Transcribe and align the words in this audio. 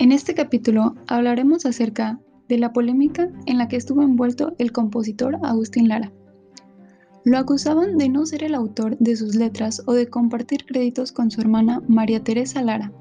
En 0.00 0.12
este 0.12 0.32
capítulo 0.32 0.94
hablaremos 1.08 1.66
acerca 1.66 2.18
de 2.48 2.56
la 2.56 2.72
polémica 2.72 3.30
en 3.44 3.58
la 3.58 3.68
que 3.68 3.76
estuvo 3.76 4.00
envuelto 4.00 4.54
el 4.56 4.72
compositor 4.72 5.36
Agustín 5.42 5.88
Lara. 5.88 6.10
Lo 7.26 7.36
acusaban 7.36 7.98
de 7.98 8.08
no 8.08 8.24
ser 8.24 8.42
el 8.42 8.54
autor 8.54 8.96
de 8.96 9.14
sus 9.14 9.34
letras 9.34 9.82
o 9.84 9.92
de 9.92 10.08
compartir 10.08 10.64
créditos 10.64 11.12
con 11.12 11.30
su 11.30 11.42
hermana 11.42 11.82
María 11.86 12.24
Teresa 12.24 12.62
Lara. 12.62 12.94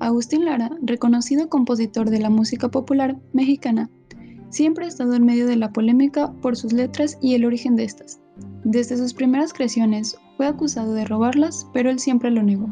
Agustín 0.00 0.44
Lara, 0.44 0.72
reconocido 0.82 1.48
compositor 1.48 2.10
de 2.10 2.18
la 2.18 2.30
música 2.30 2.68
popular 2.68 3.16
mexicana, 3.32 3.88
siempre 4.50 4.86
ha 4.86 4.88
estado 4.88 5.14
en 5.14 5.24
medio 5.24 5.46
de 5.46 5.54
la 5.54 5.72
polémica 5.72 6.32
por 6.42 6.56
sus 6.56 6.72
letras 6.72 7.16
y 7.22 7.34
el 7.34 7.44
origen 7.44 7.76
de 7.76 7.84
estas. 7.84 8.20
Desde 8.64 8.96
sus 8.96 9.14
primeras 9.14 9.52
creaciones 9.52 10.18
fue 10.36 10.48
acusado 10.48 10.94
de 10.94 11.04
robarlas, 11.04 11.68
pero 11.72 11.90
él 11.90 12.00
siempre 12.00 12.32
lo 12.32 12.42
negó. 12.42 12.68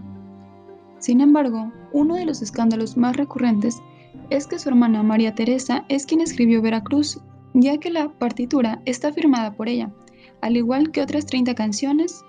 Sin 1.06 1.20
embargo, 1.20 1.70
uno 1.92 2.16
de 2.16 2.24
los 2.24 2.42
escándalos 2.42 2.96
más 2.96 3.16
recurrentes 3.16 3.80
es 4.28 4.48
que 4.48 4.58
su 4.58 4.68
hermana 4.68 5.04
María 5.04 5.36
Teresa 5.36 5.84
es 5.88 6.04
quien 6.04 6.20
escribió 6.20 6.60
Veracruz, 6.60 7.20
ya 7.54 7.78
que 7.78 7.90
la 7.90 8.08
partitura 8.08 8.82
está 8.86 9.12
firmada 9.12 9.54
por 9.54 9.68
ella, 9.68 9.92
al 10.40 10.56
igual 10.56 10.90
que 10.90 11.00
otras 11.00 11.24
30 11.26 11.54
canciones, 11.54 12.24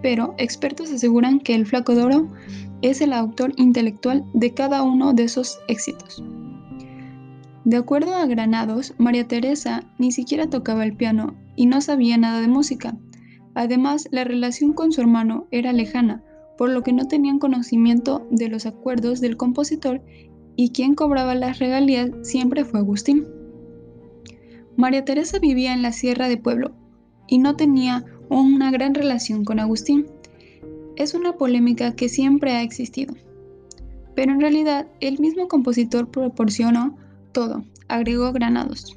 pero 0.00 0.34
expertos 0.38 0.90
aseguran 0.90 1.38
que 1.38 1.54
el 1.54 1.66
Flaco 1.66 1.94
Doro 1.94 2.32
es 2.80 3.02
el 3.02 3.12
autor 3.12 3.52
intelectual 3.56 4.24
de 4.32 4.54
cada 4.54 4.82
uno 4.82 5.12
de 5.12 5.24
esos 5.24 5.58
éxitos. 5.68 6.24
De 7.66 7.76
acuerdo 7.76 8.14
a 8.14 8.24
Granados, 8.24 8.94
María 8.96 9.28
Teresa 9.28 9.82
ni 9.98 10.12
siquiera 10.12 10.48
tocaba 10.48 10.84
el 10.84 10.96
piano 10.96 11.34
y 11.56 11.66
no 11.66 11.82
sabía 11.82 12.16
nada 12.16 12.40
de 12.40 12.48
música. 12.48 12.96
Además, 13.54 14.08
la 14.12 14.24
relación 14.24 14.72
con 14.72 14.92
su 14.92 15.02
hermano 15.02 15.46
era 15.50 15.74
lejana, 15.74 16.22
por 16.56 16.70
lo 16.70 16.82
que 16.82 16.92
no 16.92 17.06
tenían 17.08 17.38
conocimiento 17.38 18.26
de 18.30 18.48
los 18.48 18.66
acuerdos 18.66 19.20
del 19.20 19.36
compositor 19.36 20.00
y 20.56 20.70
quien 20.70 20.94
cobraba 20.94 21.34
las 21.34 21.58
regalías 21.58 22.10
siempre 22.22 22.64
fue 22.64 22.80
Agustín. 22.80 23.26
María 24.76 25.04
Teresa 25.04 25.38
vivía 25.38 25.72
en 25.72 25.82
la 25.82 25.92
Sierra 25.92 26.28
de 26.28 26.36
Pueblo, 26.36 26.72
y 27.26 27.38
no 27.38 27.56
tenía 27.56 28.04
una 28.28 28.70
gran 28.70 28.94
relación 28.94 29.44
con 29.44 29.60
Agustín. 29.60 30.06
Es 30.96 31.14
una 31.14 31.34
polémica 31.34 31.94
que 31.94 32.08
siempre 32.08 32.52
ha 32.52 32.62
existido. 32.62 33.14
Pero 34.14 34.32
en 34.32 34.40
realidad 34.40 34.86
el 35.00 35.18
mismo 35.18 35.48
compositor 35.48 36.08
proporcionó 36.10 36.96
todo, 37.32 37.64
agregó 37.88 38.32
Granados. 38.32 38.96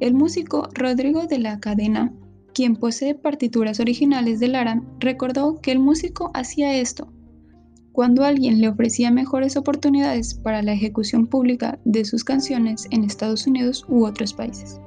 El 0.00 0.14
músico 0.14 0.68
Rodrigo 0.74 1.26
de 1.26 1.38
la 1.38 1.60
Cadena, 1.60 2.12
quien 2.54 2.76
posee 2.76 3.14
partituras 3.14 3.80
originales 3.80 4.40
de 4.40 4.48
Lara, 4.48 4.82
recordó 5.00 5.60
que 5.60 5.72
el 5.72 5.80
músico 5.80 6.30
hacía 6.34 6.74
esto. 6.76 7.12
Cuando 7.92 8.24
alguien 8.24 8.60
le 8.60 8.68
ofrecía 8.68 9.10
mejores 9.10 9.56
oportunidades 9.56 10.34
para 10.34 10.62
la 10.62 10.72
ejecución 10.72 11.26
pública 11.26 11.78
de 11.84 12.04
sus 12.04 12.24
canciones 12.24 12.86
en 12.90 13.04
Estados 13.04 13.46
Unidos 13.46 13.84
u 13.88 14.06
otros 14.06 14.32
países. 14.32 14.80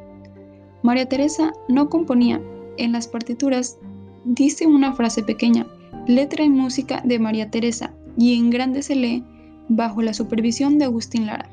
María 0.81 1.07
Teresa 1.07 1.53
no 1.69 1.89
componía. 1.89 2.41
En 2.77 2.93
las 2.93 3.07
partituras 3.07 3.77
dice 4.25 4.65
una 4.65 4.93
frase 4.93 5.23
pequeña, 5.23 5.67
letra 6.07 6.43
y 6.43 6.49
música 6.49 7.01
de 7.05 7.19
María 7.19 7.51
Teresa, 7.51 7.93
y 8.17 8.35
en 8.35 8.49
grande 8.49 8.81
se 8.81 8.95
lee, 8.95 9.23
bajo 9.69 10.01
la 10.01 10.13
supervisión 10.13 10.77
de 10.77 10.85
Agustín 10.85 11.25
Lara. 11.25 11.49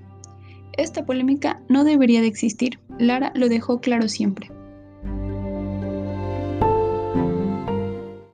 Esta 0.77 1.05
polémica 1.05 1.63
no 1.69 1.85
debería 1.85 2.21
de 2.21 2.27
existir, 2.29 2.81
Lara 2.99 3.33
lo 3.35 3.49
dejó 3.49 3.81
claro 3.81 4.09
siempre. 4.09 4.54